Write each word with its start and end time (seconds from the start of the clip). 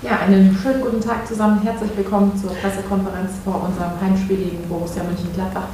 Ja, 0.00 0.20
einen 0.20 0.56
schönen 0.62 0.80
guten 0.80 1.00
Tag 1.00 1.26
zusammen. 1.26 1.60
Herzlich 1.60 1.90
willkommen 1.96 2.30
zur 2.40 2.50
Pressekonferenz 2.50 3.32
vor 3.44 3.64
unserem 3.66 4.00
Heimspiel 4.00 4.36
gegen 4.36 4.68
Borussia 4.68 5.02
Mönchengladbach. 5.02 5.66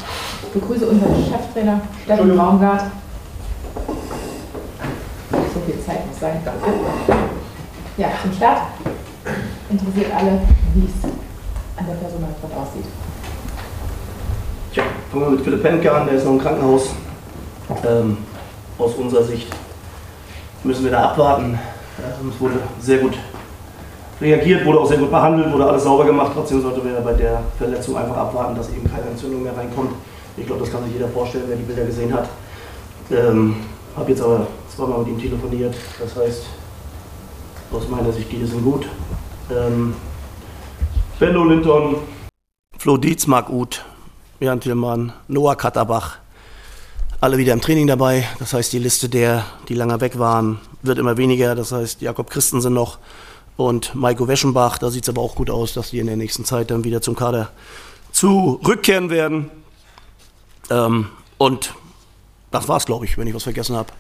Ich 0.43 0.49
begrüße 0.49 0.87
unseren 0.87 1.15
Cheftrainer 1.27 1.83
Steffen 2.05 2.35
Baumgart. 2.35 2.85
So 5.31 5.61
viel 5.67 5.79
Zeit 5.85 6.07
muss 6.07 6.19
sein. 6.19 6.41
Ja, 7.99 8.09
zum 8.23 8.33
Start 8.33 8.63
interessiert 9.69 10.11
alle, 10.17 10.41
wie 10.73 10.87
es 10.87 11.05
an 11.77 11.87
der 11.87 11.95
Personalfront 11.95 12.55
aussieht. 12.55 12.87
Tja, 14.73 14.85
fangen 15.13 15.25
wir 15.25 15.31
mit 15.33 15.43
Philipp 15.43 15.63
Penke 15.63 15.95
an, 15.95 16.07
der 16.07 16.15
ist 16.15 16.25
noch 16.25 16.33
im 16.33 16.41
Krankenhaus. 16.41 16.95
Ähm, 17.87 18.17
aus 18.79 18.95
unserer 18.95 19.25
Sicht 19.25 19.49
müssen 20.63 20.85
wir 20.85 20.93
da 20.93 21.11
abwarten. 21.11 21.59
Ähm, 21.99 22.33
es 22.35 22.41
wurde 22.41 22.55
sehr 22.81 22.99
gut 22.99 23.19
reagiert, 24.25 24.65
wurde 24.65 24.81
auch 24.81 24.89
sehr 24.89 24.99
gut 24.99 25.11
behandelt, 25.11 25.53
wurde 25.53 25.67
alles 25.67 25.85
sauber 25.85 26.05
gemacht. 26.05 26.33
Trotzdem 26.35 26.63
sollte 26.63 26.81
man 26.81 27.05
bei 27.05 27.13
der 27.13 27.43
Verletzung 27.59 27.97
einfach 27.97 28.17
abwarten, 28.17 28.57
dass 28.57 28.71
eben 28.71 28.91
keine 28.91 29.07
Entzündung 29.09 29.43
mehr 29.43 29.57
reinkommt. 29.57 29.93
Ich 30.37 30.47
glaube, 30.47 30.63
das 30.63 30.73
kann 30.73 30.83
sich 30.85 30.95
jeder 30.95 31.09
vorstellen, 31.09 31.45
wer 31.47 31.57
die 31.57 31.63
Bilder 31.63 31.85
gesehen 31.85 32.13
hat. 32.13 32.29
Ähm, 33.11 33.57
habe 33.97 34.11
jetzt 34.11 34.23
aber 34.23 34.47
zweimal 34.75 35.01
mit 35.01 35.09
ihm 35.09 35.21
telefoniert. 35.21 35.75
Das 36.01 36.17
heißt, 36.17 36.47
aus 37.73 37.89
meiner 37.89 38.13
Sicht 38.13 38.31
geht 38.31 38.43
es 38.43 38.53
ihm 38.53 38.65
gut. 38.65 38.89
Ähm, 39.51 39.95
Benno 41.19 41.45
Linton, 41.45 41.97
Flo 42.79 42.97
Dietz, 42.97 43.27
Marc 43.27 43.51
Uth, 43.51 43.85
Jan 44.41 44.61
Tillmann, 44.61 45.13
Noah 45.29 45.57
Katterbach, 45.57 46.17
alle 47.21 47.39
wieder 47.39 47.53
im 47.53 47.61
Training 47.61 47.87
dabei. 47.87 48.25
Das 48.39 48.53
heißt, 48.53 48.73
die 48.73 48.79
Liste 48.79 49.09
der, 49.09 49.45
die 49.69 49.75
lange 49.75 50.01
weg 50.01 50.19
waren, 50.19 50.59
wird 50.83 50.99
immer 50.99 51.17
weniger. 51.17 51.55
Das 51.55 51.73
heißt, 51.73 52.01
Jakob 52.01 52.31
Christensen 52.31 52.75
noch 52.75 52.99
und 53.57 53.95
Maiko 53.95 54.29
Weschenbach. 54.29 54.79
Da 54.79 54.91
sieht 54.91 55.05
es 55.05 55.09
aber 55.09 55.23
auch 55.23 55.35
gut 55.35 55.51
aus, 55.51 55.75
dass 55.75 55.91
die 55.91 55.99
in 55.99 56.07
der 56.07 56.17
nächsten 56.17 56.45
Zeit 56.45 56.71
dann 56.71 56.85
wieder 56.85 57.01
zum 57.01 57.15
Kader 57.15 57.51
zurückkehren 58.13 59.11
werden. 59.11 59.51
Ähm, 60.71 61.09
und 61.39 61.75
das 62.51 62.69
war's, 62.69 62.87
glaube 62.87 63.05
ich. 63.05 63.19
Wenn 63.19 63.27
ich 63.27 63.35
was 63.35 63.45
vergessen 63.45 63.77
habe, 63.77 63.93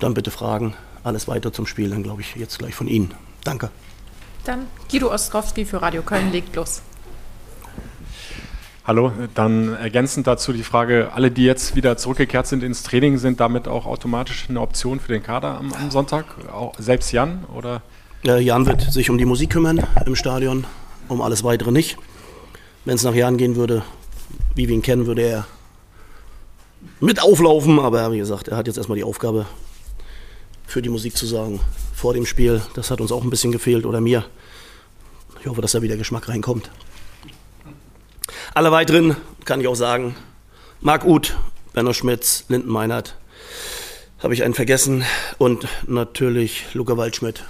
dann 0.00 0.14
bitte 0.14 0.30
fragen. 0.30 0.74
Alles 1.02 1.28
weiter 1.28 1.52
zum 1.52 1.66
Spiel, 1.66 1.90
dann 1.90 2.02
glaube 2.02 2.22
ich 2.22 2.34
jetzt 2.34 2.58
gleich 2.58 2.74
von 2.74 2.88
Ihnen. 2.88 3.14
Danke. 3.44 3.70
Dann 4.44 4.66
Guido 4.90 5.12
Ostrowski 5.12 5.64
für 5.64 5.80
Radio 5.80 6.02
Köln 6.02 6.32
legt 6.32 6.56
los. 6.56 6.82
Hallo, 8.86 9.12
dann 9.34 9.74
ergänzend 9.76 10.26
dazu 10.26 10.52
die 10.52 10.62
Frage, 10.62 11.12
alle, 11.14 11.30
die 11.30 11.44
jetzt 11.44 11.74
wieder 11.74 11.96
zurückgekehrt 11.96 12.46
sind 12.46 12.62
ins 12.62 12.82
Training, 12.82 13.16
sind 13.16 13.40
damit 13.40 13.66
auch 13.66 13.86
automatisch 13.86 14.46
eine 14.50 14.60
Option 14.60 15.00
für 15.00 15.10
den 15.10 15.22
Kader 15.22 15.56
am, 15.56 15.72
am 15.72 15.90
Sonntag? 15.90 16.26
Auch 16.52 16.74
selbst 16.78 17.10
Jan 17.10 17.44
oder? 17.54 17.80
Äh, 18.26 18.40
Jan 18.40 18.64
wird 18.64 18.80
sich 18.80 19.10
um 19.10 19.18
die 19.18 19.26
Musik 19.26 19.50
kümmern 19.50 19.86
im 20.06 20.16
Stadion, 20.16 20.64
um 21.08 21.20
alles 21.20 21.44
weitere 21.44 21.70
nicht. 21.70 21.98
Wenn 22.86 22.94
es 22.94 23.02
nach 23.02 23.14
Jan 23.14 23.36
gehen 23.36 23.56
würde, 23.56 23.82
wie 24.54 24.66
wir 24.66 24.74
ihn 24.74 24.80
kennen, 24.80 25.06
würde 25.06 25.22
er 25.22 25.46
mit 27.00 27.22
auflaufen, 27.22 27.78
aber 27.78 28.12
wie 28.12 28.18
gesagt, 28.18 28.48
er 28.48 28.56
hat 28.56 28.66
jetzt 28.66 28.78
erstmal 28.78 28.96
die 28.96 29.04
Aufgabe, 29.04 29.44
für 30.66 30.80
die 30.80 30.88
Musik 30.88 31.16
zu 31.16 31.26
sagen 31.26 31.60
vor 31.94 32.14
dem 32.14 32.24
Spiel. 32.24 32.62
Das 32.74 32.90
hat 32.90 33.02
uns 33.02 33.12
auch 33.12 33.22
ein 33.22 33.28
bisschen 33.28 33.52
gefehlt 33.52 33.84
oder 33.84 34.00
mir. 34.00 34.24
Ich 35.40 35.46
hoffe, 35.46 35.60
dass 35.60 35.72
da 35.72 35.82
wieder 35.82 35.98
Geschmack 35.98 36.28
reinkommt. 36.28 36.70
Alle 38.54 38.72
weiteren 38.72 39.16
kann 39.44 39.60
ich 39.60 39.68
auch 39.68 39.74
sagen: 39.74 40.16
Marc 40.80 41.04
Uth, 41.04 41.36
Benno 41.74 41.92
Schmitz, 41.92 42.46
Linden 42.48 42.70
Meinert, 42.70 43.16
habe 44.22 44.32
ich 44.32 44.42
einen 44.42 44.54
vergessen 44.54 45.04
und 45.36 45.68
natürlich 45.86 46.64
Luca 46.72 46.96
Waldschmidt. 46.96 47.44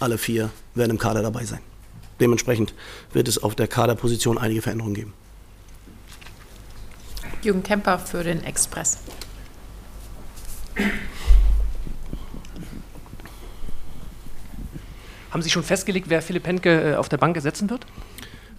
Alle 0.00 0.18
vier 0.18 0.50
werden 0.74 0.92
im 0.92 0.98
Kader 0.98 1.22
dabei 1.22 1.44
sein. 1.44 1.60
Dementsprechend 2.18 2.74
wird 3.12 3.28
es 3.28 3.42
auf 3.42 3.54
der 3.54 3.68
Kaderposition 3.68 4.38
einige 4.38 4.62
Veränderungen 4.62 4.94
geben. 4.94 5.12
Jürgen 7.42 7.62
Kemper 7.62 7.98
für 7.98 8.24
den 8.24 8.42
Express. 8.42 8.98
Haben 15.30 15.42
Sie 15.42 15.50
schon 15.50 15.62
festgelegt, 15.62 16.10
wer 16.10 16.22
Philipp 16.22 16.46
Henke 16.46 16.92
äh, 16.92 16.94
auf 16.96 17.08
der 17.08 17.18
Bank 17.18 17.36
ersetzen 17.36 17.70
wird? 17.70 17.86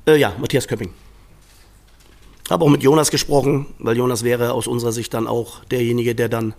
Äh, 0.07 0.17
ja, 0.17 0.33
Matthias 0.39 0.67
Köpping. 0.67 0.93
Habe 2.49 2.65
auch 2.65 2.69
mit 2.69 2.81
Jonas 2.83 3.11
gesprochen, 3.11 3.67
weil 3.79 3.97
Jonas 3.97 4.23
wäre 4.23 4.53
aus 4.53 4.67
unserer 4.67 4.91
Sicht 4.91 5.13
dann 5.13 5.27
auch 5.27 5.63
derjenige, 5.65 6.15
der 6.15 6.29
dann 6.29 6.53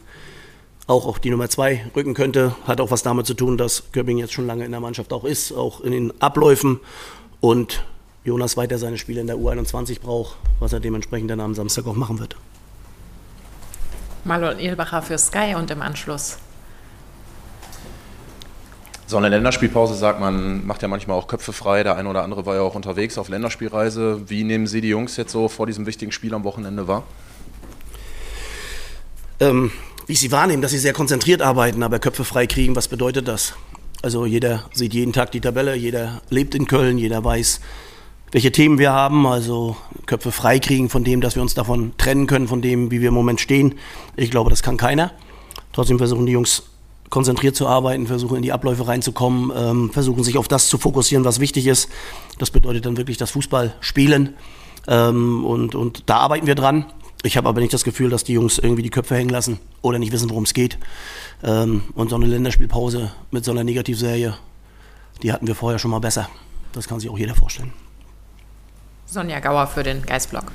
auch 0.87 1.07
auf 1.07 1.19
die 1.21 1.31
Nummer 1.31 1.49
zwei 1.49 1.85
rücken 1.95 2.15
könnte. 2.15 2.55
Hat 2.67 2.81
auch 2.81 2.91
was 2.91 3.03
damit 3.03 3.27
zu 3.27 3.35
tun, 3.35 3.57
dass 3.57 3.93
Köpping 3.93 4.19
jetzt 4.19 4.33
schon 4.33 4.47
lange 4.47 4.65
in 4.65 4.71
der 4.71 4.81
Mannschaft 4.81 5.13
auch 5.13 5.25
ist, 5.25 5.53
auch 5.53 5.81
in 5.81 5.93
den 5.93 6.21
Abläufen 6.21 6.81
und 7.41 7.85
Jonas 8.25 8.57
weiter 8.57 8.79
seine 8.79 8.99
Spiele 8.99 9.21
in 9.21 9.27
der 9.27 9.37
U21 9.37 10.01
braucht, 10.01 10.37
was 10.61 10.73
er 10.73 10.81
dementsprechend 10.81 11.31
dann 11.31 11.41
am 11.41 11.55
Samstag 11.55 11.87
auch 11.87 11.97
machen 11.97 12.21
wird. 12.21 12.37
Marlon 14.25 14.59
Ehlbacher 14.59 15.03
für 15.03 15.19
Sky 15.19 15.55
und 15.57 15.71
im 15.71 15.83
Anschluss. 15.83 16.39
So 19.07 19.17
eine 19.19 19.29
Länderspielpause 19.29 19.95
sagt 19.95 20.21
man, 20.21 20.65
macht 20.65 20.81
ja 20.81 20.89
manchmal 20.89 21.19
auch 21.19 21.27
Köpfe 21.27 21.53
frei. 21.53 21.83
Der 21.83 21.97
eine 21.97 22.09
oder 22.09 22.23
andere 22.23 22.47
war 22.47 22.55
ja 22.55 22.63
auch 22.63 22.77
unterwegs 22.77 23.19
auf 23.19 23.29
Länderspielreise. 23.29 24.31
Wie 24.31 24.45
nehmen 24.45 24.67
Sie 24.67 24.81
die 24.81 24.89
Jungs 24.89 25.17
jetzt 25.17 25.33
so 25.33 25.49
vor 25.49 25.67
diesem 25.67 25.85
wichtigen 25.85 26.13
Spiel 26.13 26.33
am 26.33 26.45
Wochenende 26.45 26.89
wahr? 26.89 27.03
Ähm, 29.41 29.73
wie 30.07 30.13
ich 30.13 30.21
sie 30.21 30.33
wahrnehme, 30.33 30.63
dass 30.63 30.73
sie 30.73 30.79
sehr 30.79 30.93
konzentriert 30.93 31.43
arbeiten, 31.43 31.83
aber 31.83 31.99
Köpfe 31.99 32.25
frei 32.25 32.47
kriegen, 32.47 32.77
was 32.77 32.89
bedeutet 32.89 33.29
das? 33.29 33.55
Also 34.03 34.27
jeder 34.27 34.65
sieht 34.73 34.95
jeden 34.95 35.13
Tag 35.13 35.31
die 35.31 35.41
Tabelle, 35.41 35.77
jeder 35.77 36.23
lebt 36.29 36.55
in 36.55 36.67
Köln, 36.67 36.99
jeder 36.99 37.23
weiß, 37.23 37.61
welche 38.33 38.51
Themen 38.51 38.79
wir 38.79 38.93
haben, 38.93 39.27
also 39.27 39.77
Köpfe 40.07 40.33
frei 40.33 40.59
kriegen 40.59 40.89
von 40.89 41.05
dem, 41.05 41.21
dass 41.21 41.37
wir 41.37 41.43
uns 41.43 41.55
davon 41.55 41.93
trennen 41.99 42.27
können, 42.27 42.49
von 42.49 42.63
dem, 42.63 42.91
wie 42.91 43.01
wir 43.01 43.09
im 43.09 43.15
Moment 43.15 43.41
stehen. 43.41 43.77
Ich 44.17 44.31
glaube, 44.31 44.51
das 44.51 44.63
kann 44.63 44.77
keiner. 44.77 45.13
Trotzdem 45.73 45.99
versuchen 45.99 46.27
die 46.27 46.33
Jungs 46.33 46.65
konzentriert 47.11 47.55
zu 47.55 47.69
arbeiten, 47.69 48.07
versuchen 48.07 48.37
in 48.37 48.43
die 48.43 48.53
Abläufe 48.53 48.89
reinzukommen, 48.89 49.53
ähm, 49.55 49.91
versuchen 49.93 50.25
sich 50.25 50.39
auf 50.39 50.49
das 50.49 50.69
zu 50.69 50.79
fokussieren, 50.79 51.27
was 51.27 51.41
wichtig 51.41 51.67
ist. 51.67 51.91
Das 52.39 52.51
bedeutet 52.51 52.87
dann 52.87 52.97
wirklich 52.97 53.19
das 53.19 53.31
Fußballspielen 53.31 54.35
ähm, 54.89 55.45
und, 55.45 55.75
und 55.75 56.05
da 56.07 56.17
arbeiten 56.17 56.47
wir 56.47 56.55
dran. 56.55 56.87
Ich 57.25 57.37
habe 57.37 57.49
aber 57.49 57.61
nicht 57.61 57.73
das 57.73 57.85
Gefühl, 57.85 58.11
dass 58.11 58.25
die 58.25 58.33
Jungs 58.33 58.59
irgendwie 58.59 58.83
die 58.83 58.91
Köpfe 58.91 59.15
hängen 59.15 59.31
lassen 59.31 59.61
oder 59.81 59.99
nicht 59.99 60.13
wissen, 60.13 60.29
worum 60.29 60.43
es 60.43 60.55
geht. 60.55 60.79
Ähm, 61.45 61.83
und 61.95 62.11
so 62.11 62.17
eine 62.17 62.27
Länderspielpause 62.27 63.13
mit 63.31 63.45
so 63.45 63.53
einer 63.53 63.63
Negativserie, 63.63 64.35
die 65.23 65.33
hatten 65.33 65.47
wir 65.47 65.55
vorher 65.55 65.79
schon 65.79 65.93
mal 65.93 66.01
besser. 66.01 66.29
Das 66.73 66.89
kann 66.89 66.99
sich 66.99 67.09
auch 67.09 67.19
jeder 67.19 67.35
vorstellen. 67.35 67.73
Sonja 69.07 69.41
Gauer 69.41 69.67
für 69.67 69.83
den 69.83 70.03
Geistblock. 70.03 70.47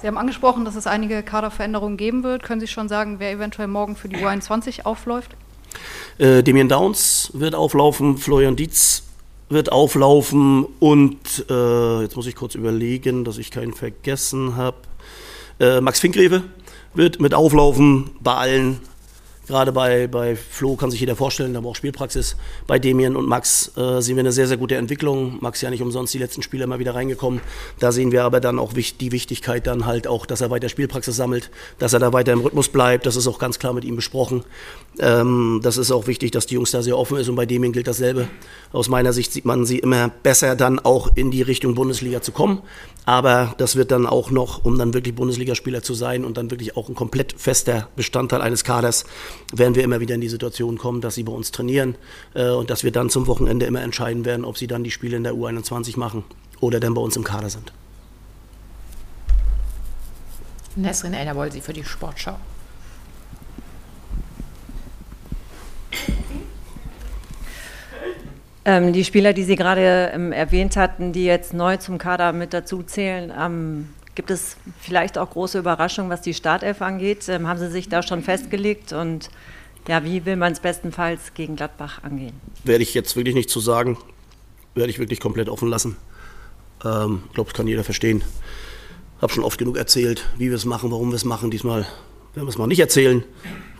Sie 0.00 0.08
haben 0.08 0.18
angesprochen, 0.18 0.64
dass 0.64 0.74
es 0.74 0.86
einige 0.86 1.22
Kaderveränderungen 1.22 1.96
geben 1.96 2.24
wird. 2.24 2.42
Können 2.42 2.60
Sie 2.60 2.66
schon 2.66 2.88
sagen, 2.88 3.20
wer 3.20 3.30
eventuell 3.30 3.68
morgen 3.68 3.94
für 3.94 4.08
die 4.08 4.16
U21 4.16 4.84
aufläuft? 4.84 5.36
Äh, 6.18 6.42
Damien 6.42 6.68
Downs 6.68 7.30
wird 7.34 7.54
auflaufen, 7.54 8.18
Florian 8.18 8.56
Dietz 8.56 9.04
wird 9.48 9.70
auflaufen 9.70 10.66
und 10.80 11.46
äh, 11.48 12.02
jetzt 12.02 12.16
muss 12.16 12.26
ich 12.26 12.34
kurz 12.34 12.54
überlegen, 12.54 13.24
dass 13.24 13.38
ich 13.38 13.50
keinen 13.50 13.74
vergessen 13.74 14.56
habe. 14.56 14.76
Äh, 15.60 15.80
Max 15.80 16.00
Finkgreve 16.00 16.42
wird 16.94 17.20
mit 17.20 17.34
auflaufen 17.34 18.10
bei 18.20 18.34
allen 18.34 18.80
Gerade 19.46 19.72
bei, 19.72 20.06
bei 20.06 20.36
Flo 20.36 20.76
kann 20.76 20.90
sich 20.90 21.00
jeder 21.00 21.16
vorstellen, 21.16 21.52
da 21.52 21.60
braucht 21.60 21.76
Spielpraxis. 21.76 22.36
Bei 22.66 22.78
Demien 22.78 23.14
und 23.14 23.28
Max 23.28 23.72
äh, 23.76 24.00
sehen 24.00 24.16
wir 24.16 24.20
eine 24.20 24.32
sehr, 24.32 24.46
sehr 24.46 24.56
gute 24.56 24.76
Entwicklung. 24.76 25.38
Max 25.40 25.60
ja 25.60 25.70
nicht 25.70 25.82
umsonst 25.82 26.14
die 26.14 26.18
letzten 26.18 26.42
Spiele 26.42 26.64
immer 26.64 26.78
wieder 26.78 26.94
reingekommen. 26.94 27.40
Da 27.78 27.92
sehen 27.92 28.10
wir 28.10 28.24
aber 28.24 28.40
dann 28.40 28.58
auch 28.58 28.72
die 28.72 29.12
Wichtigkeit 29.12 29.66
dann 29.66 29.84
halt 29.84 30.06
auch, 30.06 30.24
dass 30.24 30.40
er 30.40 30.50
weiter 30.50 30.68
Spielpraxis 30.68 31.16
sammelt, 31.16 31.50
dass 31.78 31.92
er 31.92 31.98
da 31.98 32.12
weiter 32.12 32.32
im 32.32 32.40
Rhythmus 32.40 32.68
bleibt. 32.68 33.06
Das 33.06 33.16
ist 33.16 33.26
auch 33.26 33.38
ganz 33.38 33.58
klar 33.58 33.74
mit 33.74 33.84
ihm 33.84 33.96
besprochen. 33.96 34.44
Ähm, 34.98 35.60
das 35.62 35.76
ist 35.76 35.90
auch 35.90 36.06
wichtig, 36.06 36.30
dass 36.30 36.46
die 36.46 36.54
Jungs 36.54 36.70
da 36.70 36.82
sehr 36.82 36.96
offen 36.96 37.18
ist 37.18 37.28
und 37.28 37.36
bei 37.36 37.46
Demien 37.46 37.72
gilt 37.72 37.86
dasselbe. 37.86 38.28
Aus 38.72 38.88
meiner 38.88 39.12
Sicht 39.12 39.32
sieht 39.32 39.44
man 39.44 39.66
sie 39.66 39.78
immer 39.78 40.08
besser 40.08 40.56
dann 40.56 40.78
auch 40.78 41.16
in 41.16 41.30
die 41.30 41.42
Richtung 41.42 41.74
Bundesliga 41.74 42.22
zu 42.22 42.32
kommen. 42.32 42.62
Aber 43.06 43.54
das 43.58 43.76
wird 43.76 43.90
dann 43.90 44.06
auch 44.06 44.30
noch, 44.30 44.64
um 44.64 44.78
dann 44.78 44.94
wirklich 44.94 45.14
Bundesligaspieler 45.14 45.82
zu 45.82 45.92
sein 45.92 46.24
und 46.24 46.38
dann 46.38 46.50
wirklich 46.50 46.76
auch 46.76 46.88
ein 46.88 46.94
komplett 46.94 47.34
fester 47.36 47.88
Bestandteil 47.96 48.40
eines 48.40 48.64
Kaders, 48.64 49.04
werden 49.52 49.74
wir 49.74 49.84
immer 49.84 50.00
wieder 50.00 50.14
in 50.14 50.20
die 50.20 50.28
Situation 50.28 50.78
kommen, 50.78 51.00
dass 51.00 51.14
sie 51.14 51.22
bei 51.22 51.32
uns 51.32 51.50
trainieren 51.50 51.96
äh, 52.34 52.50
und 52.50 52.70
dass 52.70 52.84
wir 52.84 52.92
dann 52.92 53.10
zum 53.10 53.26
Wochenende 53.26 53.66
immer 53.66 53.82
entscheiden 53.82 54.24
werden, 54.24 54.44
ob 54.44 54.58
sie 54.58 54.66
dann 54.66 54.84
die 54.84 54.90
Spiele 54.90 55.16
in 55.16 55.24
der 55.24 55.34
U21 55.34 55.98
machen 55.98 56.24
oder 56.60 56.80
dann 56.80 56.94
bei 56.94 57.00
uns 57.00 57.16
im 57.16 57.24
Kader 57.24 57.50
sind. 57.50 57.72
Nesrin 60.76 61.14
Elnerwoll, 61.14 61.50
für 61.52 61.72
die 61.72 61.84
Sportschau. 61.84 62.36
Ähm, 68.66 68.92
die 68.92 69.04
Spieler, 69.04 69.34
die 69.34 69.44
Sie 69.44 69.56
gerade 69.56 70.10
ähm, 70.14 70.32
erwähnt 70.32 70.76
hatten, 70.76 71.12
die 71.12 71.26
jetzt 71.26 71.52
neu 71.52 71.76
zum 71.76 71.98
Kader 71.98 72.32
mit 72.32 72.54
dazu 72.54 72.82
zählen, 72.82 73.30
ähm, 73.38 73.90
Gibt 74.14 74.30
es 74.30 74.56
vielleicht 74.80 75.18
auch 75.18 75.30
große 75.30 75.58
Überraschungen, 75.58 76.10
was 76.10 76.22
die 76.22 76.34
Startelf 76.34 76.82
angeht? 76.82 77.28
Ähm, 77.28 77.48
haben 77.48 77.58
Sie 77.58 77.70
sich 77.70 77.88
da 77.88 78.02
schon 78.02 78.22
festgelegt 78.22 78.92
und 78.92 79.30
ja, 79.88 80.04
wie 80.04 80.24
will 80.24 80.36
man 80.36 80.52
es 80.52 80.60
bestenfalls 80.60 81.34
gegen 81.34 81.56
Gladbach 81.56 82.02
angehen? 82.02 82.34
Werde 82.64 82.82
ich 82.82 82.94
jetzt 82.94 83.16
wirklich 83.16 83.34
nicht 83.34 83.50
zu 83.50 83.60
sagen. 83.60 83.98
werde 84.74 84.90
ich 84.90 84.98
wirklich 84.98 85.20
komplett 85.20 85.48
offen 85.48 85.68
lassen. 85.68 85.96
Ich 86.80 86.86
ähm, 86.86 87.24
glaube, 87.32 87.50
das 87.50 87.54
kann 87.54 87.66
jeder 87.66 87.84
verstehen. 87.84 88.22
Habe 89.20 89.32
schon 89.32 89.44
oft 89.44 89.58
genug 89.58 89.76
erzählt, 89.76 90.28
wie 90.38 90.48
wir 90.48 90.56
es 90.56 90.64
machen, 90.64 90.90
warum 90.90 91.10
wir 91.10 91.16
es 91.16 91.24
machen. 91.24 91.50
Diesmal 91.50 91.82
werden 92.34 92.46
wir 92.46 92.48
es 92.48 92.58
mal 92.58 92.66
nicht 92.66 92.80
erzählen, 92.80 93.24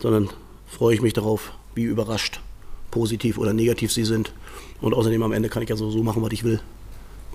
sondern 0.00 0.30
freue 0.66 0.94
ich 0.94 1.02
mich 1.02 1.12
darauf, 1.12 1.52
wie 1.74 1.82
überrascht, 1.82 2.40
positiv 2.90 3.38
oder 3.38 3.52
negativ 3.52 3.92
sie 3.92 4.04
sind. 4.04 4.32
Und 4.80 4.94
außerdem 4.94 5.22
am 5.22 5.32
Ende 5.32 5.48
kann 5.48 5.62
ich 5.62 5.68
ja 5.68 5.76
so, 5.76 5.90
machen, 6.02 6.22
was 6.22 6.32
ich 6.32 6.44
will. 6.44 6.60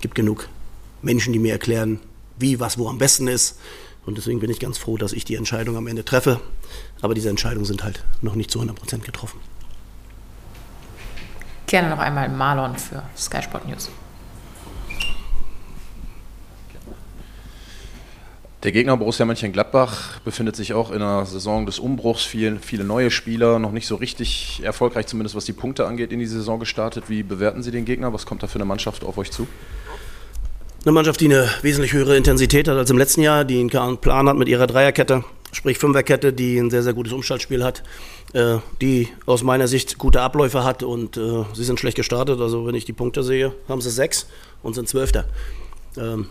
Gibt 0.00 0.14
genug 0.14 0.48
Menschen, 1.02 1.32
die 1.32 1.38
mir 1.38 1.52
erklären, 1.52 2.00
wie, 2.40 2.60
was, 2.60 2.78
wo 2.78 2.88
am 2.88 2.98
besten 2.98 3.28
ist. 3.28 3.58
Und 4.06 4.16
deswegen 4.16 4.40
bin 4.40 4.50
ich 4.50 4.60
ganz 4.60 4.78
froh, 4.78 4.96
dass 4.96 5.12
ich 5.12 5.24
die 5.24 5.34
Entscheidung 5.34 5.76
am 5.76 5.86
Ende 5.86 6.04
treffe. 6.04 6.40
Aber 7.02 7.14
diese 7.14 7.28
Entscheidungen 7.28 7.66
sind 7.66 7.84
halt 7.84 8.04
noch 8.22 8.34
nicht 8.34 8.50
zu 8.50 8.58
100 8.58 8.78
Prozent 8.78 9.04
getroffen. 9.04 9.40
Gerne 11.66 11.90
noch 11.90 11.98
einmal 11.98 12.28
Marlon 12.28 12.76
für 12.76 13.02
Sky 13.16 13.42
Sport 13.42 13.68
News. 13.68 13.90
Der 18.62 18.72
Gegner 18.72 18.94
Borussia 18.98 19.24
Mönchengladbach 19.24 20.18
befindet 20.20 20.54
sich 20.54 20.74
auch 20.74 20.90
in 20.90 21.00
einer 21.00 21.24
Saison 21.24 21.64
des 21.64 21.78
Umbruchs. 21.78 22.24
Viele, 22.24 22.58
viele 22.58 22.84
neue 22.84 23.10
Spieler, 23.10 23.58
noch 23.58 23.72
nicht 23.72 23.86
so 23.86 23.94
richtig 23.96 24.60
erfolgreich, 24.62 25.06
zumindest 25.06 25.34
was 25.34 25.46
die 25.46 25.54
Punkte 25.54 25.86
angeht, 25.86 26.12
in 26.12 26.18
die 26.18 26.26
Saison 26.26 26.60
gestartet. 26.60 27.04
Wie 27.08 27.22
bewerten 27.22 27.62
Sie 27.62 27.70
den 27.70 27.86
Gegner? 27.86 28.12
Was 28.12 28.26
kommt 28.26 28.42
da 28.42 28.48
für 28.48 28.56
eine 28.56 28.66
Mannschaft 28.66 29.02
auf 29.02 29.16
euch 29.16 29.30
zu? 29.30 29.46
Eine 30.82 30.92
Mannschaft, 30.92 31.20
die 31.20 31.26
eine 31.26 31.46
wesentlich 31.60 31.92
höhere 31.92 32.16
Intensität 32.16 32.66
hat 32.66 32.78
als 32.78 32.88
im 32.88 32.96
letzten 32.96 33.20
Jahr, 33.20 33.44
die 33.44 33.60
einen 33.60 33.98
Plan 33.98 34.28
hat 34.30 34.36
mit 34.36 34.48
ihrer 34.48 34.66
Dreierkette, 34.66 35.24
sprich 35.52 35.76
Fünferkette, 35.76 36.32
die 36.32 36.56
ein 36.56 36.70
sehr, 36.70 36.82
sehr 36.82 36.94
gutes 36.94 37.12
Umschaltspiel 37.12 37.62
hat, 37.62 37.82
äh, 38.32 38.56
die 38.80 39.08
aus 39.26 39.42
meiner 39.42 39.68
Sicht 39.68 39.98
gute 39.98 40.22
Abläufe 40.22 40.64
hat 40.64 40.82
und 40.82 41.18
äh, 41.18 41.44
sie 41.52 41.64
sind 41.64 41.78
schlecht 41.78 41.98
gestartet. 41.98 42.40
Also 42.40 42.66
wenn 42.66 42.74
ich 42.74 42.86
die 42.86 42.94
Punkte 42.94 43.22
sehe, 43.22 43.52
haben 43.68 43.82
sie 43.82 43.90
sechs 43.90 44.26
und 44.62 44.72
sind 44.72 44.88
Zwölfter. 44.88 45.26
Ähm, 45.98 46.28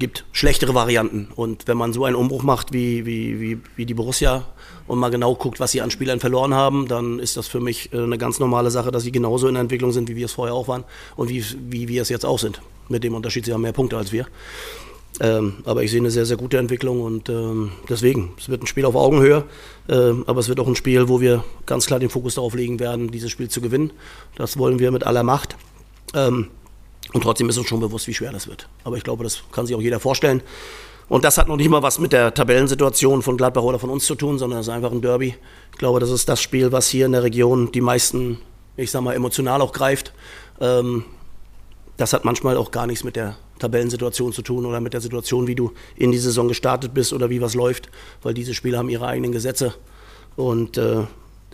gibt 0.00 0.24
schlechtere 0.32 0.74
Varianten. 0.74 1.28
Und 1.36 1.68
wenn 1.68 1.76
man 1.76 1.92
so 1.92 2.04
einen 2.04 2.16
Umbruch 2.16 2.42
macht 2.42 2.72
wie, 2.72 3.06
wie, 3.06 3.40
wie, 3.40 3.60
wie 3.76 3.86
die 3.86 3.94
Borussia 3.94 4.44
und 4.88 4.98
mal 4.98 5.10
genau 5.10 5.36
guckt, 5.36 5.60
was 5.60 5.70
sie 5.70 5.80
an 5.80 5.92
Spielern 5.92 6.18
verloren 6.18 6.54
haben, 6.54 6.88
dann 6.88 7.20
ist 7.20 7.36
das 7.36 7.46
für 7.46 7.60
mich 7.60 7.92
äh, 7.92 7.98
eine 7.98 8.18
ganz 8.18 8.40
normale 8.40 8.72
Sache, 8.72 8.90
dass 8.90 9.04
sie 9.04 9.12
genauso 9.12 9.46
in 9.46 9.54
der 9.54 9.60
Entwicklung 9.60 9.92
sind, 9.92 10.08
wie 10.08 10.16
wir 10.16 10.26
es 10.26 10.32
vorher 10.32 10.56
auch 10.56 10.66
waren 10.66 10.82
und 11.14 11.28
wie, 11.28 11.44
wie 11.70 11.86
wir 11.86 12.02
es 12.02 12.08
jetzt 12.08 12.26
auch 12.26 12.40
sind. 12.40 12.60
Mit 12.88 13.04
dem 13.04 13.14
Unterschied, 13.14 13.44
sie 13.44 13.52
haben 13.52 13.62
mehr 13.62 13.72
Punkte 13.72 13.96
als 13.96 14.12
wir. 14.12 14.26
Ähm, 15.20 15.56
aber 15.64 15.82
ich 15.82 15.90
sehe 15.90 16.00
eine 16.00 16.10
sehr, 16.10 16.24
sehr 16.24 16.36
gute 16.36 16.58
Entwicklung 16.58 17.02
und 17.02 17.28
ähm, 17.28 17.72
deswegen, 17.88 18.32
es 18.38 18.48
wird 18.48 18.62
ein 18.62 18.66
Spiel 18.66 18.86
auf 18.86 18.94
Augenhöhe, 18.94 19.44
ähm, 19.88 20.24
aber 20.26 20.40
es 20.40 20.48
wird 20.48 20.58
auch 20.58 20.66
ein 20.66 20.74
Spiel, 20.74 21.08
wo 21.08 21.20
wir 21.20 21.44
ganz 21.66 21.86
klar 21.86 22.00
den 22.00 22.08
Fokus 22.08 22.36
darauf 22.36 22.54
legen 22.54 22.80
werden, 22.80 23.10
dieses 23.10 23.30
Spiel 23.30 23.48
zu 23.48 23.60
gewinnen. 23.60 23.92
Das 24.36 24.58
wollen 24.58 24.78
wir 24.78 24.90
mit 24.90 25.04
aller 25.04 25.22
Macht. 25.22 25.56
Ähm, 26.14 26.48
und 27.12 27.22
trotzdem 27.22 27.48
ist 27.48 27.58
uns 27.58 27.68
schon 27.68 27.80
bewusst, 27.80 28.06
wie 28.06 28.14
schwer 28.14 28.32
das 28.32 28.48
wird. 28.48 28.68
Aber 28.84 28.96
ich 28.96 29.04
glaube, 29.04 29.22
das 29.22 29.42
kann 29.52 29.66
sich 29.66 29.76
auch 29.76 29.82
jeder 29.82 30.00
vorstellen. 30.00 30.42
Und 31.08 31.24
das 31.24 31.36
hat 31.36 31.46
noch 31.46 31.56
nicht 31.56 31.68
mal 31.68 31.82
was 31.82 31.98
mit 31.98 32.12
der 32.12 32.32
Tabellensituation 32.32 33.20
von 33.20 33.36
Gladbach 33.36 33.62
oder 33.62 33.78
von 33.78 33.90
uns 33.90 34.06
zu 34.06 34.14
tun, 34.14 34.38
sondern 34.38 34.60
es 34.60 34.68
ist 34.68 34.72
einfach 34.72 34.92
ein 34.92 35.02
Derby. 35.02 35.34
Ich 35.72 35.78
glaube, 35.78 36.00
das 36.00 36.10
ist 36.10 36.28
das 36.28 36.40
Spiel, 36.40 36.72
was 36.72 36.88
hier 36.88 37.04
in 37.04 37.12
der 37.12 37.22
Region 37.22 37.70
die 37.70 37.82
meisten, 37.82 38.38
ich 38.78 38.90
sag 38.90 39.02
mal, 39.02 39.14
emotional 39.14 39.60
auch 39.60 39.72
greift. 39.72 40.14
Ähm, 40.60 41.04
das 42.02 42.12
hat 42.12 42.24
manchmal 42.24 42.56
auch 42.56 42.72
gar 42.72 42.88
nichts 42.88 43.04
mit 43.04 43.14
der 43.14 43.36
Tabellensituation 43.60 44.32
zu 44.32 44.42
tun 44.42 44.66
oder 44.66 44.80
mit 44.80 44.92
der 44.92 45.00
Situation, 45.00 45.46
wie 45.46 45.54
du 45.54 45.70
in 45.94 46.10
die 46.10 46.18
Saison 46.18 46.48
gestartet 46.48 46.92
bist 46.94 47.12
oder 47.12 47.30
wie 47.30 47.40
was 47.40 47.54
läuft, 47.54 47.90
weil 48.22 48.34
diese 48.34 48.54
Spiele 48.54 48.76
haben 48.76 48.88
ihre 48.88 49.06
eigenen 49.06 49.30
Gesetze. 49.30 49.72
Und 50.34 50.78
äh, 50.78 51.04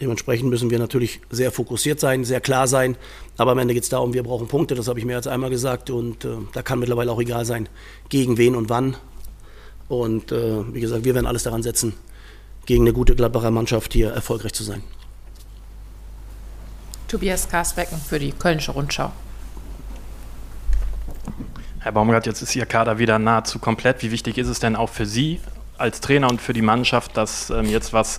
Dementsprechend 0.00 0.48
müssen 0.48 0.70
wir 0.70 0.78
natürlich 0.78 1.20
sehr 1.28 1.50
fokussiert 1.50 1.98
sein, 1.98 2.24
sehr 2.24 2.40
klar 2.40 2.68
sein. 2.68 2.96
Aber 3.36 3.50
am 3.50 3.58
Ende 3.58 3.74
geht 3.74 3.82
es 3.82 3.88
darum, 3.88 4.14
wir 4.14 4.22
brauchen 4.22 4.46
Punkte, 4.46 4.76
das 4.76 4.86
habe 4.86 5.00
ich 5.00 5.04
mehr 5.04 5.16
als 5.16 5.26
einmal 5.26 5.50
gesagt. 5.50 5.90
Und 5.90 6.24
äh, 6.24 6.36
da 6.52 6.62
kann 6.62 6.78
mittlerweile 6.78 7.10
auch 7.10 7.20
egal 7.20 7.44
sein, 7.44 7.68
gegen 8.08 8.38
wen 8.38 8.54
und 8.54 8.68
wann. 8.68 8.96
Und 9.88 10.30
äh, 10.30 10.72
wie 10.72 10.80
gesagt, 10.80 11.04
wir 11.04 11.16
werden 11.16 11.26
alles 11.26 11.42
daran 11.42 11.64
setzen, 11.64 11.94
gegen 12.64 12.84
eine 12.84 12.92
gute 12.92 13.16
Gladbacher 13.16 13.50
Mannschaft 13.50 13.92
hier 13.92 14.10
erfolgreich 14.10 14.52
zu 14.52 14.62
sein. 14.62 14.84
Tobias 17.08 17.48
Karsbecken 17.48 17.98
für 17.98 18.20
die 18.20 18.30
Kölnische 18.30 18.70
Rundschau. 18.70 19.10
Herr 21.88 21.92
Baumgart, 21.92 22.26
jetzt 22.26 22.42
ist 22.42 22.54
Ihr 22.54 22.66
Kader 22.66 22.98
wieder 22.98 23.18
nahezu 23.18 23.58
komplett. 23.58 24.02
Wie 24.02 24.10
wichtig 24.10 24.36
ist 24.36 24.48
es 24.48 24.60
denn 24.60 24.76
auch 24.76 24.90
für 24.90 25.06
Sie 25.06 25.40
als 25.78 26.02
Trainer 26.02 26.28
und 26.28 26.38
für 26.38 26.52
die 26.52 26.60
Mannschaft, 26.60 27.16
dass 27.16 27.48
ähm, 27.48 27.64
jetzt 27.64 27.94
was 27.94 28.18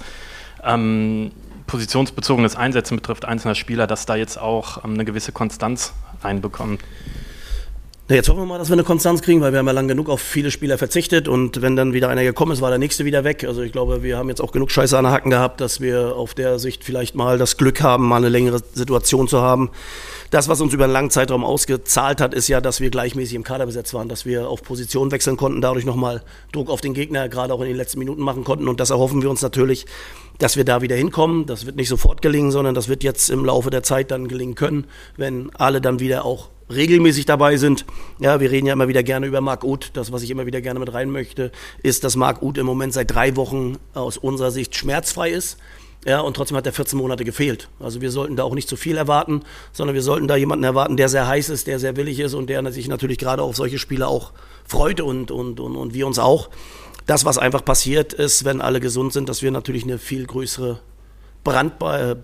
ähm, 0.63 1.31
positionsbezogenes 1.67 2.55
Einsetzen 2.55 2.95
betrifft, 2.95 3.25
einzelner 3.25 3.53
Spieler, 3.53 3.85
dass 3.85 4.07
da 4.07 4.15
jetzt 4.15 4.39
auch 4.39 4.83
ähm, 4.83 4.95
eine 4.95 5.05
gewisse 5.05 5.33
Konstanz 5.33 5.93
reinbekommt. 6.23 6.81
Na, 8.09 8.15
jetzt 8.15 8.27
hoffen 8.27 8.39
wir 8.39 8.47
mal, 8.47 8.57
dass 8.57 8.69
wir 8.69 8.73
eine 8.73 8.83
Konstanz 8.83 9.21
kriegen, 9.21 9.39
weil 9.41 9.51
wir 9.51 9.59
haben 9.59 9.67
ja 9.67 9.71
lang 9.71 9.87
genug 9.87 10.09
auf 10.09 10.19
viele 10.19 10.49
Spieler 10.49 10.79
verzichtet 10.79 11.27
und 11.27 11.61
wenn 11.61 11.75
dann 11.75 11.93
wieder 11.93 12.09
einer 12.09 12.23
gekommen 12.23 12.51
ist, 12.51 12.59
war 12.59 12.71
der 12.71 12.79
nächste 12.79 13.05
wieder 13.05 13.23
weg. 13.23 13.43
Also 13.43 13.61
ich 13.61 13.71
glaube, 13.71 14.01
wir 14.01 14.17
haben 14.17 14.29
jetzt 14.29 14.41
auch 14.41 14.51
genug 14.51 14.71
Scheiße 14.71 14.97
an 14.97 15.03
der 15.03 15.13
Hacken 15.13 15.29
gehabt, 15.29 15.61
dass 15.61 15.79
wir 15.79 16.15
auf 16.15 16.33
der 16.33 16.57
Sicht 16.57 16.83
vielleicht 16.83 17.13
mal 17.13 17.37
das 17.37 17.55
Glück 17.55 17.83
haben, 17.83 18.07
mal 18.07 18.15
eine 18.15 18.29
längere 18.29 18.61
Situation 18.73 19.27
zu 19.27 19.43
haben. 19.43 19.69
Das, 20.31 20.49
was 20.49 20.59
uns 20.59 20.73
über 20.73 20.85
einen 20.85 20.93
langen 20.93 21.11
Zeitraum 21.11 21.45
ausgezahlt 21.45 22.19
hat, 22.19 22.33
ist 22.33 22.47
ja, 22.47 22.61
dass 22.61 22.81
wir 22.81 22.89
gleichmäßig 22.89 23.35
im 23.35 23.43
Kader 23.43 23.67
besetzt 23.67 23.93
waren, 23.93 24.09
dass 24.09 24.25
wir 24.25 24.49
auf 24.49 24.63
Position 24.63 25.11
wechseln 25.11 25.37
konnten, 25.37 25.61
dadurch 25.61 25.85
nochmal 25.85 26.23
Druck 26.51 26.71
auf 26.71 26.81
den 26.81 26.95
Gegner 26.95 27.29
gerade 27.29 27.53
auch 27.53 27.61
in 27.61 27.67
den 27.67 27.77
letzten 27.77 27.99
Minuten 27.99 28.23
machen 28.23 28.43
konnten 28.43 28.67
und 28.67 28.79
das 28.79 28.89
erhoffen 28.89 29.21
wir 29.21 29.29
uns 29.29 29.43
natürlich, 29.43 29.85
dass 30.39 30.57
wir 30.57 30.65
da 30.65 30.81
wieder 30.81 30.95
hinkommen. 30.95 31.45
Das 31.45 31.67
wird 31.67 31.75
nicht 31.75 31.89
sofort 31.89 32.23
gelingen, 32.23 32.49
sondern 32.49 32.73
das 32.73 32.87
wird 32.87 33.03
jetzt 33.03 33.29
im 33.29 33.45
Laufe 33.45 33.69
der 33.69 33.83
Zeit 33.83 34.09
dann 34.09 34.27
gelingen 34.27 34.55
können, 34.55 34.87
wenn 35.15 35.51
alle 35.53 35.79
dann 35.79 35.99
wieder 35.99 36.25
auch 36.25 36.49
regelmäßig 36.69 37.25
dabei 37.25 37.57
sind. 37.57 37.85
Ja, 38.19 38.39
wir 38.39 38.51
reden 38.51 38.67
ja 38.67 38.73
immer 38.73 38.87
wieder 38.87 39.03
gerne 39.03 39.25
über 39.25 39.41
Marc 39.41 39.63
Uth. 39.63 39.91
Das, 39.93 40.11
was 40.11 40.21
ich 40.23 40.31
immer 40.31 40.45
wieder 40.45 40.61
gerne 40.61 40.79
mit 40.79 40.93
rein 40.93 41.09
möchte, 41.09 41.51
ist, 41.83 42.03
dass 42.03 42.15
Marc 42.15 42.41
Uth 42.41 42.57
im 42.57 42.65
Moment 42.65 42.93
seit 42.93 43.11
drei 43.11 43.35
Wochen 43.35 43.77
aus 43.93 44.17
unserer 44.17 44.51
Sicht 44.51 44.75
schmerzfrei 44.75 45.31
ist. 45.31 45.57
Ja, 46.05 46.21
und 46.21 46.35
trotzdem 46.35 46.55
hat 46.55 46.65
er 46.65 46.71
14 46.71 46.97
Monate 46.97 47.25
gefehlt. 47.25 47.67
Also 47.79 47.99
wir 47.99 48.09
sollten 48.09 48.37
da 48.37 48.43
auch 48.43 48.55
nicht 48.55 48.69
zu 48.69 48.77
viel 48.77 48.95
erwarten, 48.95 49.41
sondern 49.73 49.95
wir 49.95 50.01
sollten 50.01 50.29
da 50.29 50.37
jemanden 50.37 50.63
erwarten, 50.63 50.95
der 50.95 51.09
sehr 51.09 51.27
heiß 51.27 51.49
ist, 51.49 51.67
der 51.67 51.77
sehr 51.77 51.97
willig 51.97 52.19
ist 52.19 52.33
und 52.33 52.49
der 52.49 52.71
sich 52.71 52.87
natürlich 52.87 53.17
gerade 53.17 53.43
auf 53.43 53.57
solche 53.57 53.79
Spiele 53.79 54.07
auch 54.07 54.31
freut 54.65 55.01
und, 55.01 55.29
und, 55.29 55.59
und, 55.59 55.75
und 55.75 55.93
wir 55.93 56.07
uns 56.07 56.17
auch 56.17 56.49
das, 57.05 57.25
was 57.25 57.37
einfach 57.37 57.65
passiert 57.65 58.13
ist, 58.13 58.45
wenn 58.45 58.61
alle 58.61 58.79
gesund 58.79 59.11
sind, 59.11 59.27
dass 59.27 59.41
wir 59.41 59.51
natürlich 59.51 59.83
eine 59.83 59.97
viel 59.97 60.25
größere 60.25 60.79
Brandbe 61.43 62.15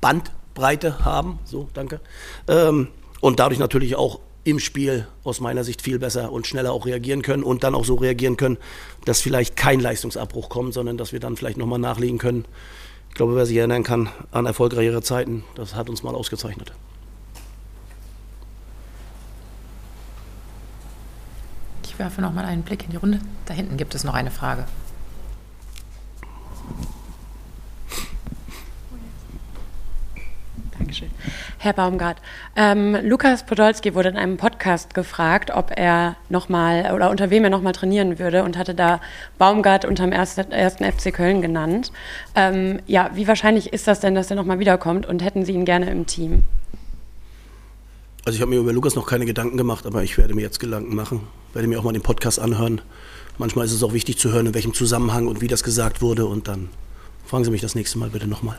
Bandbreite 0.00 1.04
haben. 1.04 1.40
So, 1.44 1.68
danke. 1.74 2.00
Ähm, 2.46 2.88
und 3.20 3.40
dadurch 3.40 3.58
natürlich 3.58 3.96
auch 3.96 4.20
im 4.44 4.58
Spiel 4.58 5.06
aus 5.24 5.40
meiner 5.40 5.64
Sicht 5.64 5.82
viel 5.82 5.98
besser 5.98 6.32
und 6.32 6.46
schneller 6.46 6.72
auch 6.72 6.86
reagieren 6.86 7.22
können 7.22 7.42
und 7.42 7.64
dann 7.64 7.74
auch 7.74 7.84
so 7.84 7.96
reagieren 7.96 8.36
können, 8.36 8.56
dass 9.04 9.20
vielleicht 9.20 9.56
kein 9.56 9.80
Leistungsabbruch 9.80 10.48
kommt, 10.48 10.74
sondern 10.74 10.96
dass 10.96 11.12
wir 11.12 11.20
dann 11.20 11.36
vielleicht 11.36 11.58
nochmal 11.58 11.78
nachlegen 11.78 12.18
können. 12.18 12.46
Ich 13.10 13.14
glaube, 13.14 13.34
wer 13.34 13.46
sich 13.46 13.56
erinnern 13.56 13.82
kann 13.82 14.08
an 14.30 14.46
erfolgreichere 14.46 15.02
Zeiten, 15.02 15.44
das 15.54 15.74
hat 15.74 15.90
uns 15.90 16.02
mal 16.02 16.14
ausgezeichnet. 16.14 16.72
Ich 21.82 21.98
werfe 21.98 22.20
noch 22.20 22.32
mal 22.32 22.44
einen 22.44 22.62
Blick 22.62 22.84
in 22.84 22.90
die 22.90 22.96
Runde. 22.96 23.20
Da 23.46 23.54
hinten 23.54 23.76
gibt 23.76 23.94
es 23.94 24.04
noch 24.04 24.14
eine 24.14 24.30
Frage. 24.30 24.66
Herr 31.68 31.74
Baumgart, 31.74 32.16
ähm, 32.56 32.96
Lukas 33.02 33.44
Podolski 33.44 33.94
wurde 33.94 34.08
in 34.08 34.16
einem 34.16 34.38
Podcast 34.38 34.94
gefragt, 34.94 35.50
ob 35.54 35.70
er 35.76 36.16
nochmal 36.30 36.94
oder 36.94 37.10
unter 37.10 37.28
wem 37.28 37.44
er 37.44 37.50
nochmal 37.50 37.74
trainieren 37.74 38.18
würde 38.18 38.42
und 38.42 38.56
hatte 38.56 38.74
da 38.74 39.02
Baumgart 39.36 39.84
unterm 39.84 40.10
ersten, 40.10 40.50
ersten 40.50 40.82
FC 40.90 41.12
Köln 41.12 41.42
genannt. 41.42 41.92
Ähm, 42.34 42.80
ja, 42.86 43.10
wie 43.12 43.28
wahrscheinlich 43.28 43.70
ist 43.74 43.86
das 43.86 44.00
denn, 44.00 44.14
dass 44.14 44.30
er 44.30 44.36
nochmal 44.36 44.60
wiederkommt 44.60 45.04
und 45.04 45.22
hätten 45.22 45.44
Sie 45.44 45.52
ihn 45.52 45.66
gerne 45.66 45.90
im 45.90 46.06
Team? 46.06 46.44
Also 48.24 48.36
ich 48.36 48.40
habe 48.40 48.48
mir 48.48 48.60
über 48.60 48.72
Lukas 48.72 48.94
noch 48.94 49.06
keine 49.06 49.26
Gedanken 49.26 49.58
gemacht, 49.58 49.84
aber 49.84 50.02
ich 50.02 50.16
werde 50.16 50.32
mir 50.32 50.40
jetzt 50.40 50.60
Gedanken 50.60 50.94
machen, 50.94 51.20
werde 51.52 51.68
mir 51.68 51.78
auch 51.78 51.84
mal 51.84 51.92
den 51.92 52.00
Podcast 52.00 52.40
anhören. 52.40 52.80
Manchmal 53.36 53.66
ist 53.66 53.72
es 53.72 53.82
auch 53.82 53.92
wichtig 53.92 54.16
zu 54.16 54.32
hören, 54.32 54.46
in 54.46 54.54
welchem 54.54 54.72
Zusammenhang 54.72 55.26
und 55.26 55.42
wie 55.42 55.48
das 55.48 55.62
gesagt 55.62 56.00
wurde 56.00 56.24
und 56.24 56.48
dann 56.48 56.70
fragen 57.26 57.44
Sie 57.44 57.50
mich 57.50 57.60
das 57.60 57.74
nächste 57.74 57.98
Mal 57.98 58.08
bitte 58.08 58.26
nochmal. 58.26 58.56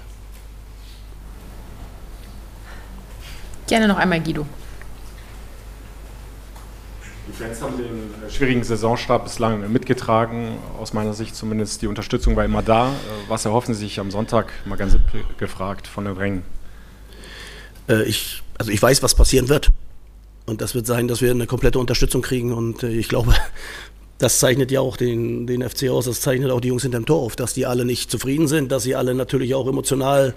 Gerne 3.69 3.87
noch 3.87 3.97
einmal 3.97 4.19
Guido. 4.19 4.47
Die 7.27 7.31
Fans 7.31 7.61
haben 7.61 7.77
den 7.77 8.31
schwierigen 8.31 8.63
Saisonstart 8.63 9.25
bislang 9.25 9.71
mitgetragen. 9.71 10.57
Aus 10.79 10.93
meiner 10.93 11.13
Sicht 11.13 11.35
zumindest 11.35 11.83
die 11.83 11.87
Unterstützung 11.87 12.35
war 12.35 12.43
immer 12.43 12.63
da. 12.63 12.91
Was 13.27 13.45
erhoffen 13.45 13.75
Sie 13.75 13.81
sich 13.81 13.99
am 13.99 14.09
Sonntag, 14.09 14.51
mal 14.65 14.75
ganz 14.75 14.93
simpel 14.93 15.23
gefragt, 15.37 15.85
von 15.87 16.05
den 16.05 16.17
Rängen? 16.17 16.41
Äh, 17.87 18.05
ich 18.05 18.41
also 18.57 18.71
ich 18.71 18.81
weiß, 18.81 19.03
was 19.03 19.13
passieren 19.13 19.49
wird. 19.49 19.69
Und 20.47 20.61
das 20.61 20.73
wird 20.73 20.87
sein, 20.87 21.07
dass 21.07 21.21
wir 21.21 21.29
eine 21.29 21.45
komplette 21.45 21.77
Unterstützung 21.77 22.23
kriegen. 22.23 22.51
Und 22.51 22.81
äh, 22.81 22.89
ich 22.89 23.07
glaube, 23.07 23.35
das 24.17 24.39
zeichnet 24.39 24.71
ja 24.71 24.81
auch 24.81 24.97
den, 24.97 25.45
den 25.45 25.61
FC 25.61 25.89
aus, 25.89 26.05
das 26.05 26.21
zeichnet 26.21 26.49
auch 26.49 26.59
die 26.59 26.69
Jungs 26.69 26.81
hinterm 26.81 27.05
Tor 27.05 27.21
auf, 27.21 27.35
dass 27.35 27.53
die 27.53 27.67
alle 27.67 27.85
nicht 27.85 28.09
zufrieden 28.09 28.47
sind, 28.47 28.71
dass 28.71 28.81
sie 28.81 28.95
alle 28.95 29.13
natürlich 29.13 29.53
auch 29.53 29.67
emotional 29.67 30.29
äh, 30.29 30.33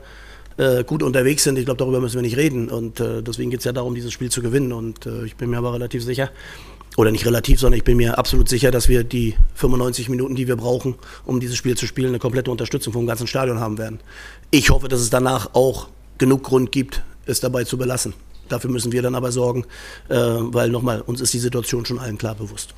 gut 0.86 1.02
unterwegs 1.02 1.44
sind. 1.44 1.58
Ich 1.58 1.64
glaube, 1.64 1.78
darüber 1.78 2.00
müssen 2.00 2.16
wir 2.16 2.22
nicht 2.22 2.36
reden. 2.36 2.68
Und 2.68 3.00
äh, 3.00 3.22
deswegen 3.22 3.50
geht 3.50 3.60
es 3.60 3.64
ja 3.64 3.72
darum, 3.72 3.94
dieses 3.94 4.12
Spiel 4.12 4.30
zu 4.30 4.42
gewinnen. 4.42 4.72
Und 4.72 5.06
äh, 5.06 5.24
ich 5.24 5.36
bin 5.36 5.50
mir 5.50 5.58
aber 5.58 5.72
relativ 5.72 6.02
sicher, 6.04 6.30
oder 6.96 7.10
nicht 7.10 7.24
relativ, 7.24 7.58
sondern 7.58 7.78
ich 7.78 7.84
bin 7.84 7.96
mir 7.96 8.18
absolut 8.18 8.48
sicher, 8.48 8.70
dass 8.70 8.88
wir 8.88 9.04
die 9.04 9.34
95 9.54 10.08
Minuten, 10.08 10.34
die 10.34 10.46
wir 10.46 10.56
brauchen, 10.56 10.96
um 11.24 11.40
dieses 11.40 11.56
Spiel 11.56 11.76
zu 11.76 11.86
spielen, 11.86 12.08
eine 12.08 12.18
komplette 12.18 12.50
Unterstützung 12.50 12.92
vom 12.92 13.06
ganzen 13.06 13.26
Stadion 13.26 13.60
haben 13.60 13.78
werden. 13.78 14.00
Ich 14.50 14.70
hoffe, 14.70 14.88
dass 14.88 15.00
es 15.00 15.10
danach 15.10 15.54
auch 15.54 15.88
genug 16.18 16.42
Grund 16.42 16.70
gibt, 16.70 17.02
es 17.26 17.40
dabei 17.40 17.64
zu 17.64 17.78
belassen. 17.78 18.12
Dafür 18.48 18.70
müssen 18.70 18.92
wir 18.92 19.00
dann 19.00 19.14
aber 19.14 19.32
sorgen, 19.32 19.64
äh, 20.08 20.16
weil 20.16 20.68
nochmal, 20.68 21.00
uns 21.00 21.20
ist 21.20 21.32
die 21.32 21.38
Situation 21.38 21.86
schon 21.86 21.98
allen 21.98 22.18
klar 22.18 22.34
bewusst. 22.34 22.74